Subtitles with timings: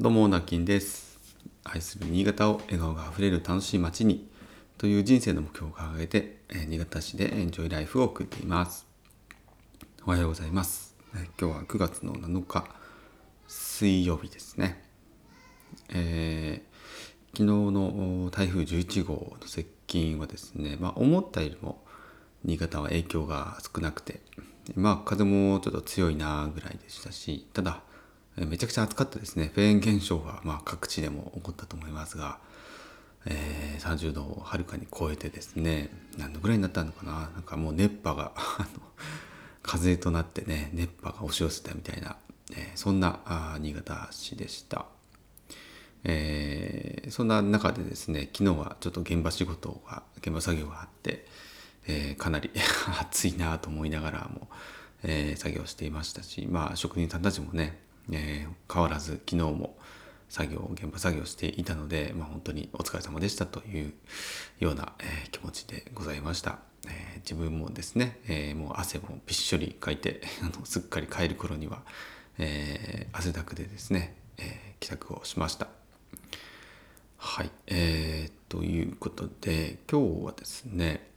[0.00, 1.20] どうも、なきんです。
[1.64, 4.26] 愛する新潟を笑顔があふれる楽しい街に
[4.78, 8.86] という人生の目標を掲げて、え新潟市でエンジョイライフを送っています。
[10.06, 10.96] おはようございます。
[11.14, 12.64] え今日は9月の7日、
[13.46, 14.82] 水曜日ですね。
[15.90, 16.72] えー
[17.34, 21.82] 昨日の台風11号の接近はですね、まあ、思ったよりも
[22.44, 24.20] 新潟は影響が少なくて、
[24.74, 27.82] まあ、風もちょっと強いなぐらいでしたし、ただ、
[28.36, 29.50] めちゃくちゃ暑かったですね。
[29.54, 32.38] フェーン現象がまあ各地でも起こったと思いますが、
[33.26, 38.68] えー30度をはるかに超えてですね、何度ぐらいになったのかななんかもう熱波が、 あの、
[39.62, 42.16] 風となってね、熱波が押し寄せたみたいな、
[42.52, 44.86] えーそんなあ新潟市でした。
[46.04, 51.26] えーそんな中でですね昨日はちょっと現場仕事が現場作業があって、
[51.86, 52.50] えーかなり
[53.00, 54.48] 暑いなと思いながらも、
[55.02, 57.78] えー作業していましたしまあ職人さんたちもね、
[58.10, 59.76] えー変わらず昨日も
[60.30, 63.92] 作業現場作業していたので、まあ、本当にお疲れ様でしたという
[64.60, 66.58] ような、えー気持ちでございました。
[66.86, 71.82] えー自分もですね、えもう汗もびっしょりかいて あのすっかり帰る頃には、
[72.38, 75.68] え汗だくでですね、え帰宅をしました。
[77.18, 81.08] はい、えー、ということで今日はですね、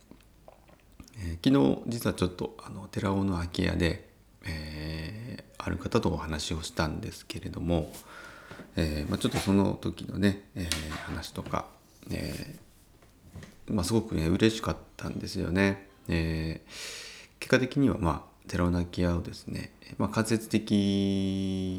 [1.17, 4.07] え昨日実はちょっとあの寺尾の空き家で、
[4.45, 7.91] えーある方とお話をしたんですけれども、
[8.75, 10.69] えーまあ、ちょっとその時のね、えー
[11.07, 11.65] 話とか、
[12.11, 12.55] え
[13.67, 15.87] まあ、すごくね嬉しかったんですよね。
[16.07, 16.61] え
[17.39, 20.71] 結果的にはまあ寺尾の空き家をですね、まあ、間接的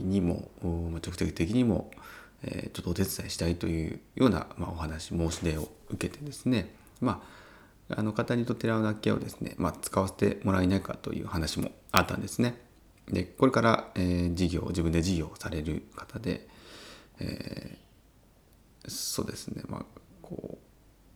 [0.04, 1.90] にも直接的にも、
[2.42, 7.45] えちょっとお手伝いしたいというような、ま、お話申し出を受けてですねまあ
[7.88, 12.60] あの方にと寺尾の空き家をですね、まあ、使わせてもらえないかという話もあったんですね。
[13.08, 16.48] でこれから、えー事業自分で事業をされる方で、
[17.20, 17.86] えー
[18.88, 19.84] そうですねまあ
[20.22, 20.58] こ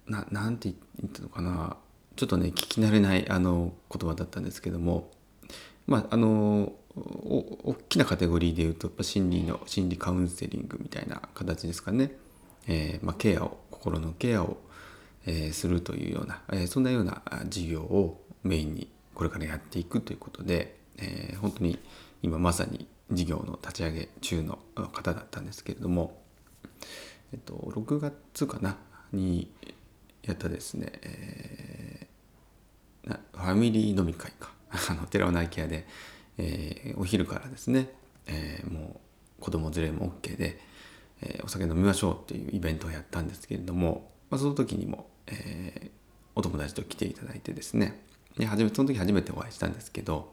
[0.08, 1.76] うななんて言ったのかな
[2.16, 5.10] ちょっとね聞き慣れないあの言葉だったんですけども
[5.86, 12.12] まああのお大きなカテゴリーで言うとやっぱ心理の心理カウンセリングみたいな形ですかね、
[12.66, 14.58] えーまあ、ケアを心のケアを、
[15.26, 21.78] えーするというような、えーそんなような事業をメインにこれからやっていくということで、えー本当に
[22.22, 26.20] 今まさに事業の立ち上げ中の方だったんですけれども、
[27.32, 28.76] えっと、6月かな
[29.12, 29.50] に
[30.22, 32.10] やったですね、えー
[33.32, 34.52] ファミリー飲み会か。
[34.70, 35.86] あの寺尾の空き家で、
[36.38, 37.88] えーお昼からですね、
[38.26, 39.00] えーも
[39.38, 40.60] う子供連れも OK で、
[41.22, 45.90] えーお酒飲みましょうっていうイベントをやったんですけれども、まあ、その時にも、えー
[46.36, 48.00] お友達と来ていただいてですね。
[48.38, 50.32] で初めその時初めてお会いしたんですけど、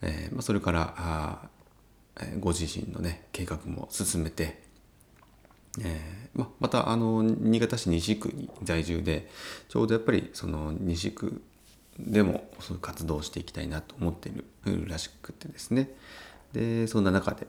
[0.00, 1.48] えーまあ、それからあ、
[2.20, 4.62] えーご自身のね計画も進めて、
[5.80, 9.28] えーまあまたあの新潟市西区に在住で
[9.68, 11.42] ちょうどやっぱりその西区
[11.98, 14.32] でもそういう活動をしていきたいなと思ってい
[14.64, 15.90] るらしくてですね。
[16.52, 17.46] でそんな中で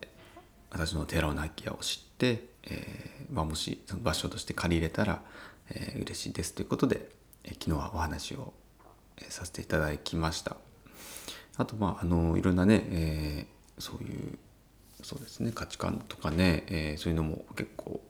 [0.72, 5.22] 私の寺尾の空き家を知って、えーまあ、もしその場所として借りれたら、
[5.70, 7.10] え嬉しいですということで、
[7.44, 8.54] え昨日はお話を、
[9.18, 10.58] えさせていただきました。
[11.58, 14.38] あとまああのいろんなね、えーそういう
[15.04, 18.02] そうですね価値観とかね、えーそういうのも結構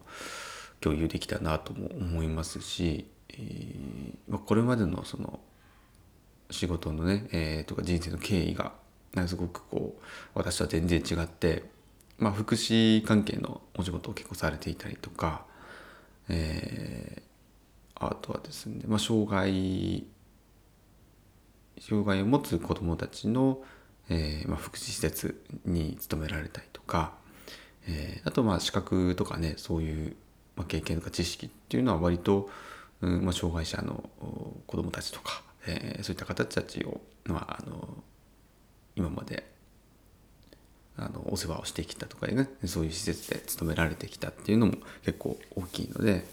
[0.79, 5.39] 共有できたなとも思いますし、えーま、これまでのその
[6.51, 8.73] 仕事のね、えーとか人生の経緯が
[9.27, 10.03] すごくこう
[10.33, 11.63] 私とは全然違って、
[12.17, 15.45] まあ、福祉関係のお仕事を結構されていたりとか、
[16.29, 17.23] え
[17.99, 20.05] あとはですね、まあ、障害
[21.79, 23.59] 障害を持つ子どもたちの、
[24.09, 27.13] えーまあ、福祉施設に勤められたりとか、
[27.87, 30.15] えーあとまあ資格とかねそういう、
[30.55, 32.49] まあ、経験とか知識っていうのは割と、
[33.01, 34.09] うんまあ、障害者の
[34.65, 37.87] 子どもたちとか、えーそういった方たちを、まあ、あの
[38.95, 39.45] 今まで
[40.97, 44.73] あのお世話をしてきたとかねそういう施設で勤められてきたっていうのも
[45.03, 46.25] 結構大きいので、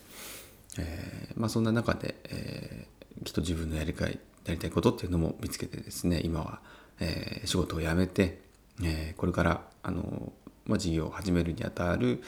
[0.78, 2.94] えーまあ、そんな中で、えー
[3.24, 6.60] きっと自分のやりたいやりたいことっていうのも見つけてですね今は、
[7.00, 8.40] えー仕事を辞めて、
[8.82, 10.32] えーこれからあの、
[10.66, 12.22] まあ、事業を始めるにあたる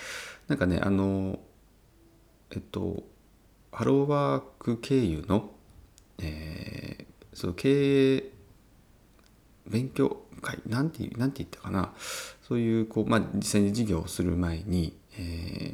[0.49, 1.39] なんかねあの
[2.53, 3.03] えっと
[3.73, 5.51] ハローワーク経由の、
[6.19, 8.33] えーその経営
[9.67, 11.93] 勉強会なんてなんて言ったかな
[12.49, 15.66] そういうこう、まあ、実際に事業をする前に、えー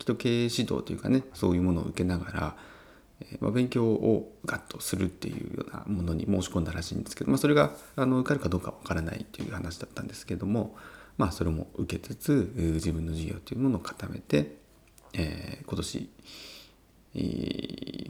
[0.00, 2.56] きっと経営指導というかねそういうものを受けながら、
[3.20, 10.74] えまあ、勉強をガッとするっていうようなものに申し込んだらしいんですけど、まあ、それがあの受かるかどうかわからないという話だったんですけども、
[11.18, 14.56] まあそれも受けつつ自分の事業というものを固めて、
[15.12, 16.10] えー、今年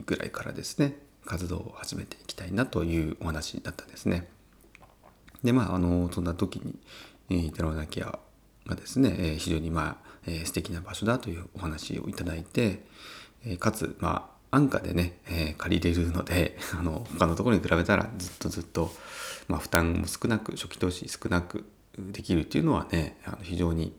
[0.05, 0.95] ぐらいからですね
[1.25, 4.29] 活動を始めていきたいなというお話だったんですね。
[5.43, 6.61] でまああのそんな時
[7.27, 8.17] に、寺尾泣屋
[8.65, 12.83] がですね、え、非常にまあ、えー、素敵な場所だというお話をいただいて、
[13.45, 18.93] えー、かつまあ安価でね、えー、借りれるので あの他のところに比べたらずっとずっと、
[19.47, 21.65] まあ、負担も少なく初期投資少なく
[21.97, 23.95] できるっていうのはねあの非常に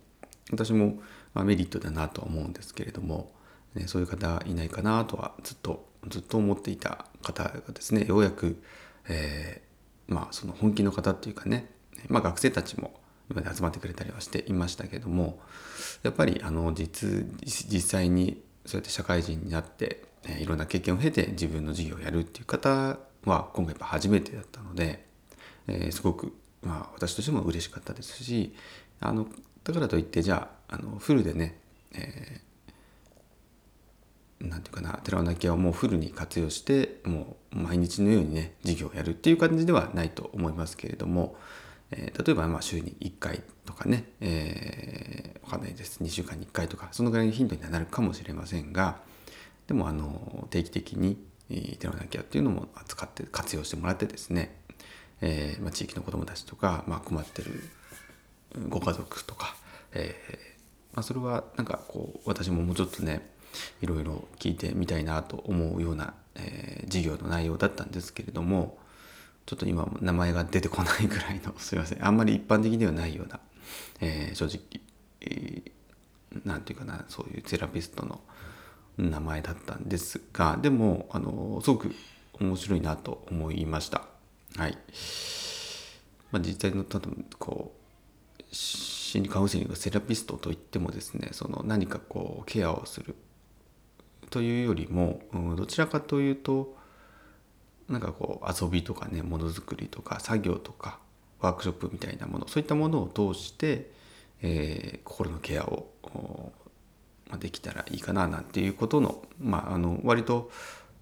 [0.51, 1.01] 私も、
[1.35, 3.33] まあ、メリットだなとは思うんですけれども、
[3.75, 8.61] ね、そういう方いないかなとはずっとずっと思っていた方がですねようやく、
[9.09, 11.71] えー、まあその本気の方っていうかね、
[12.09, 12.93] まあ、学生たちも
[13.35, 15.41] 集まってくれたりはしていましたけども
[16.03, 25.07] やっぱりあの実実際にそうやって社会人になって、えー、いろんな経験を経て自分の事業をやるっていう方は今回やっぱ初めてだったので、
[25.69, 28.55] えー、すごく、まあ、私としても嬉しかったですし
[29.01, 29.27] あの
[29.65, 31.59] だからといってじゃああのフルでね、
[31.95, 32.53] えー
[34.49, 41.37] なんていうかな寺尾泣きをもうフルに活用してもう毎日のようにね授業をやるっていう感じではないと思いますけれども、
[41.93, 46.03] えー、例えばまあ週に1回とかね、えー、わかんないです。
[46.03, 48.97] 2週間に1回とかそのぐらいの頻度にはなるかもしれませんが
[49.67, 51.19] でもあの定期的に
[51.79, 54.57] 寺尾泣きゃっていうのも使って活用してもらってですね、
[55.21, 57.63] えーまあ、地域の子どもたちとか、まあ、困ってる
[58.69, 59.55] ご家族とか、
[59.93, 60.53] えー
[60.95, 63.31] まあ、それはなんかこう私ももうちょっとね
[63.83, 68.79] いろいろ聞いてみたいなと思うような、えー、授業の内容だったんですけれども
[69.47, 72.07] ちょっと今名前が出てこないぐらいのすいません。
[72.07, 73.41] あんまり一般的ではないような、
[74.01, 74.83] えー、正直
[75.25, 78.21] えー、なんていうかなそういうセラピストの
[78.99, 81.95] 名前だったんですがでもあのすごく
[82.41, 84.03] 面白いなと思いました。
[84.57, 84.77] はい、
[86.31, 87.73] まあ、実際の多分こ
[88.39, 93.15] う心理カウンセリングセラピストといってもですねその何かこうケアをする
[94.31, 95.21] というよりも、
[95.57, 96.75] どちらかというと
[97.89, 100.99] なんかこう遊びとかねものづくりとか作業とか
[101.41, 103.91] ワークショップみたいなものそういったものを通して、
[104.41, 105.93] えー、心のケアを
[107.39, 110.51] できたらいいかななんていうことの,、まあ、あの割と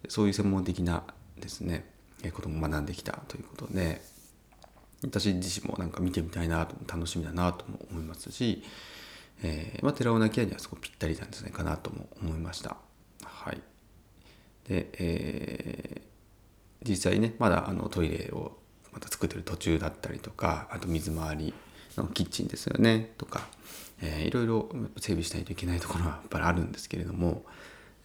[0.08, 1.04] そういう専門的な
[1.38, 1.84] ですね
[2.32, 4.02] ことも学んできたということで
[5.02, 8.62] 私自身もなんか見てみたいなと楽しみだなとも思いますし、
[9.42, 12.76] えーまあ、寺尾泣き屋にはすごくぴったりなんじゃないかなとも思いました。
[13.24, 13.62] はい、
[14.68, 16.09] で、えー、
[16.82, 18.58] 実際ねまだあのトイレを
[18.92, 21.54] また作ってる途中だったりとかあと水回り
[21.96, 23.42] のキッチンですよねとか、
[24.02, 24.68] えー、いろいろ
[24.98, 27.44] 整備しないといけないところはやっぱりあるんですけれども、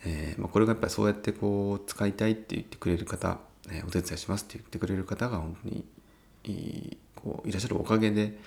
[0.06, 3.40] えーまあ、これがやっぱりそうやってこう使いたいって言ってくれる方、
[3.70, 5.86] えー、お手伝いしますって言ってくれる方が本当に
[6.44, 8.38] いこういらっしゃるおかげで、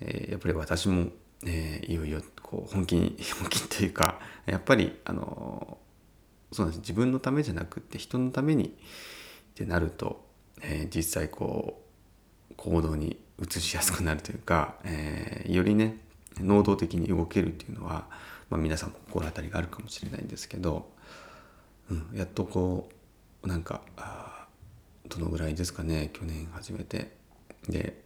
[0.00, 1.08] えー、やっぱり私も、
[1.46, 5.78] え、いよいよこう本気に本気というかやっぱりあの
[6.52, 6.80] そうなんです。
[6.80, 8.76] 自分のためじゃなくって人のために
[9.50, 10.24] ってなると、
[10.62, 11.82] えー、実際こ
[12.50, 15.98] う行動に移しやすくなるというか、えー、よりね
[16.38, 18.06] 能動的に動けるっていうのは、
[18.48, 20.90] まあ、皆さんも心当たりがあるかもしれないんですけど、
[21.90, 22.88] うん、やっとこ
[23.42, 24.46] うなんかあ
[25.08, 27.18] どのぐらいですかね去年始めて。
[27.68, 28.00] で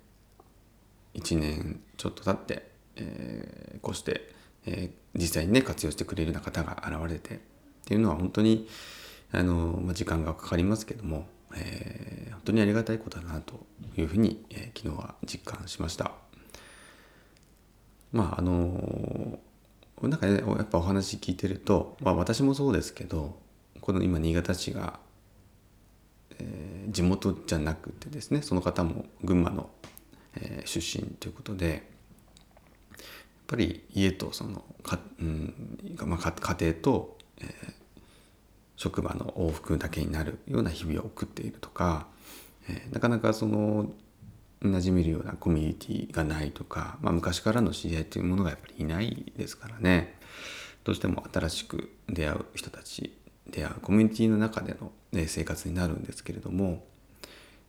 [1.15, 4.33] 1年ちょっと経って、えー、こうして、
[4.67, 7.39] えー、実際にね活用してくれるような方が現れてっ
[7.87, 8.69] ていうのは本当に
[9.33, 16.13] あの、まあ、時間がかかりますけども、えー、本当にありがたいことだなというふうに、えー、昨日は実感しました。
[18.13, 19.39] まああの
[20.03, 23.39] なんかねやっぱお話聞いてると、まあ、私もそうですけど
[23.81, 24.99] この今新潟市が、
[26.39, 29.71] えー、地元じゃなくてですねその方も群馬の、
[30.37, 31.81] えー、出身ということでやっ
[33.47, 35.55] ぱり家とそのか、うん
[36.07, 37.73] まあ、家庭とえー、
[38.77, 42.07] 職場の往復だけになるような日々を送っているとか、
[42.69, 43.91] えー、なかなかその
[44.63, 50.19] 馴染めるようなコミュニティがないとか、まあ、昔からの知り合いというものがやっぱりいないですからね
[50.85, 53.17] どうしても新しく出会う人たち
[53.49, 56.85] 出会うコミュニティの中での、ね、生活になるんですけれども、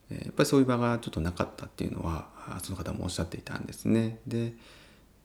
[0.09, 2.27] え、やっぱりそういう場がちょっとなかったっていうのは
[2.63, 4.19] その方もおっしゃっていたんですね。
[4.25, 4.53] で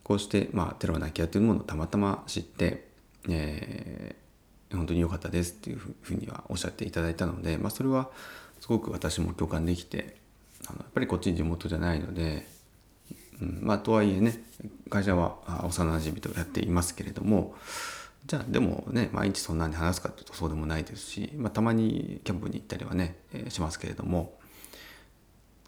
[0.02, 2.88] こうして、まあ、テロナキアというものをたまたま知って、
[3.28, 4.16] え
[4.72, 8.10] 本当に良かったですっていうふうにはおっしゃっていただいたので、まあ、それは
[8.60, 10.16] すごく私も共感できて
[10.68, 12.46] あのやっぱりこっちに地元じゃないので、
[13.40, 14.42] うんまあ、とはいえね
[14.88, 17.54] 会社は幼なじみとやっていますけれども
[18.26, 24.38] じゃあでもね毎日そんなに話すかというとそうでもないですし、まあ、たまにキャンプに行ったりはね、えー、しますけれども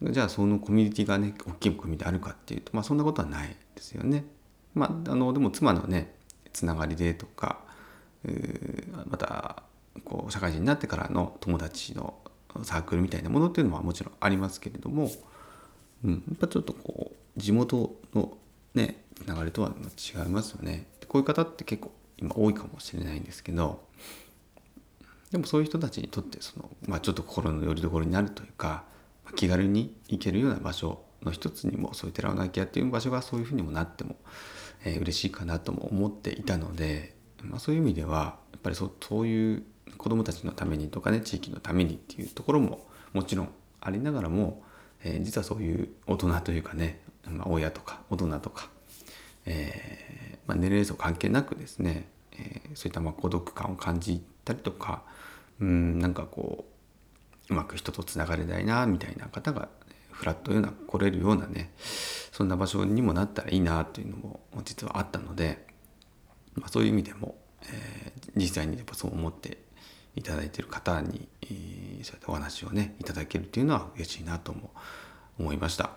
[0.03, 4.25] じゃあそのコミュニティがね大きいコミュニティあるかっていうとまあそんなことはないですよね。
[4.75, 6.15] まあ、あのでも妻のね
[6.53, 7.61] つながりでとか
[9.09, 9.63] また
[10.05, 12.15] こう社会人になってからの友達の
[12.63, 15.11] サークルみたいなものっていうのはもちろんありますけれども、
[16.05, 18.37] うん、やっぱちょっとこう地元の
[18.75, 20.87] ねつながりとは違いますよね。
[21.09, 23.85] こういう方って結構今多いかもしれないんですけど
[25.31, 28.85] でもそういう人たちにとってその、まあ、ちょっと心の拠り所になるというか
[29.35, 34.17] 気軽に行けるような場所の一つにもそういう寺尾泣き屋っていう場所がそういうふうにもなっても、
[34.85, 37.15] えー、嬉しいかなとも思っていたので、
[37.45, 39.63] まあ、そういう意味ではやっぱりそうそういう
[39.99, 43.49] 子どもたちのためにとかね地域のためにっていうところももちろん
[43.81, 44.63] ありながらも、
[45.05, 48.69] えー、実はそういう大人というかね、まあ、親とか大人とか、
[49.47, 55.03] えーまあ、年齢層関係なくですね、えー、そういったまあ孤独感を感じたりとか
[55.61, 56.65] うんなんかこ
[57.49, 59.69] ううまく人とつながれないなみたいな方が
[60.11, 61.73] フラットような来れるようなね
[62.33, 65.67] そんな場所にもなったらいいなというのも実はあったので、
[66.55, 69.59] まあ、そういう意味でも、えー、実際にやっぱそう思って
[70.15, 74.71] いただいている方に、えー、そういったお話をねいただけるっていうのは嬉しいなとも
[75.39, 75.91] 思いました。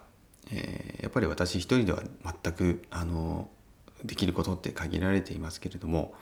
[0.52, 2.04] えー、やっぱり私一人では
[2.44, 3.50] 全くあの
[4.04, 6.14] できることって限られていますけれども、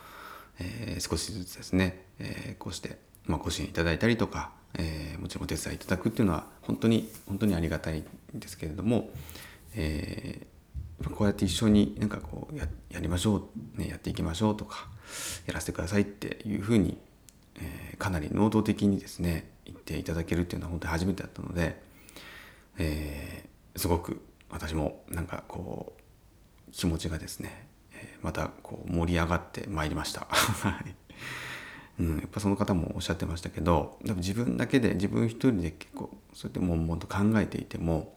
[0.59, 9.09] えー、少しずつですね、えー、こうして、まあ、ご支援いただいたりとか、えー、もちろんお手伝いいただくっていうのは本当に本当にありがたいんですけれども、
[9.75, 10.45] えー、
[11.09, 12.67] こうやって一緒になんかこうや
[12.99, 14.87] りましょう、ね、やっていきましょうとか
[15.45, 16.97] やらせてくださいっていうふうに、
[17.55, 21.81] えー、かなり能動的にですね言っていただけるっていうのは本当に初めてだったので、
[22.77, 30.27] えー、すごく私もなんかこう気持ちがですねえまたこう盛り上がってまいりました。
[31.99, 38.15] うん、やっぱその方もおっしゃってましたけど自分だけで自分一人で結構そうやって悶々と考えていても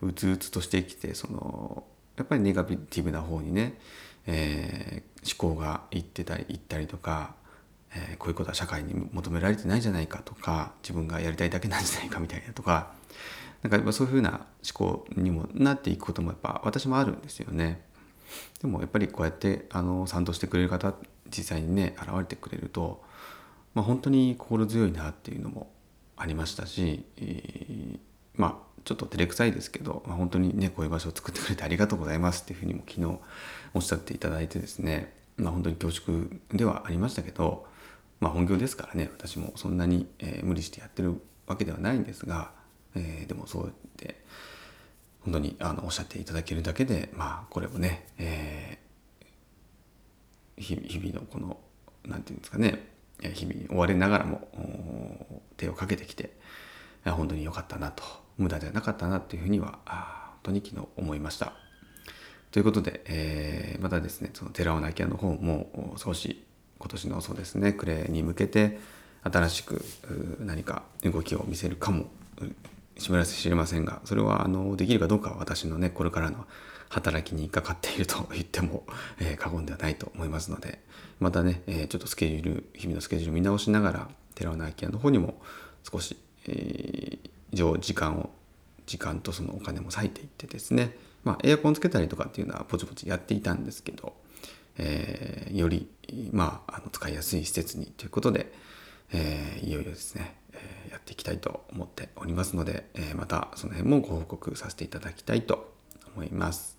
[0.00, 1.84] うつうつとしてきてその
[2.22, 3.78] やっぱりネガティブな方にね、
[4.26, 7.34] えー、思考がいってたりいったりとか、
[7.92, 12.92] えー、こういうことは社会に求められてないじゃないかとか自分がやりたいだけなんじゃないかみたいなとか
[13.62, 17.82] なんかやっぱそういうふうな思考にもなっていくこともやっぱ私もあるんですよね。
[18.60, 20.94] でもやっぱりこうやってあの賛同してくれる方
[21.36, 23.02] 実際にね現れてくれると、
[23.74, 25.70] まあ、本当に心強いなっていうのも
[26.16, 27.98] ありましたし、えー、
[28.36, 33.18] まあちょっと照れくさいですけど、まあ、本当にねこういう場所を作ってくれてありがとうございますっていうふうにも昨日
[33.74, 37.66] おっしゃっていただいてですね、まあ、本当に恐縮ではありましたけど、
[38.20, 42.50] まあ、本業ですからね私もそんなに、えー、無理してやってるわけではないんですが、
[42.94, 44.22] えー、でもそうやって
[45.24, 51.58] 本当にあのおっしゃっていただけるだけでまあこれをね、えー、日々のこの
[52.04, 52.88] 何て言うんですかね
[53.34, 54.48] 日々追われながらも
[55.56, 56.30] 手をかけてきて
[57.04, 58.02] 本当に良かったなと
[58.38, 61.52] 無駄ではなかったなっていうふうには本当に昨日思いました。
[62.50, 66.44] ということで、えー、またですねその寺尾泣き屋の方も少し
[66.78, 68.78] 今年のそうですね暮れに向けて
[69.24, 69.84] 新しく
[70.40, 72.06] 何か動きを見せるかも
[72.98, 76.44] しばらく知れませんがそれはあのできるかどうかは私のねこれからの
[76.88, 78.84] 働きにかかっていると 言っても、
[79.18, 80.80] えー、過言ではないと思いますので
[81.20, 85.40] またね、えー、ちょっとスケジュール日々のスケジュール見直しながら寺尾直樹屋の方にも
[85.90, 88.30] 少し、えー、時間を
[88.86, 94.14] 時間とそのお金も割いていってですねまあエアコンつけたりとかっていうのはぼちぼちやっていたんですけど、
[94.78, 95.88] えー、より
[96.32, 98.52] まああの使いやすい施設にということで、
[99.12, 105.72] えー、いよいよですねえやっていきたいと思っておりますので、えまたその辺もご報告させていただきたいと
[106.14, 106.78] 思います。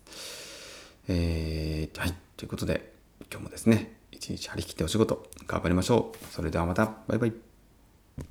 [1.08, 2.14] えー、はい。
[2.36, 2.92] ということで、
[3.30, 6.32] 今日もですね、一日張り切ってお仕事頑張りましょう。
[6.32, 6.92] それではまた。
[7.08, 7.43] バイバイ。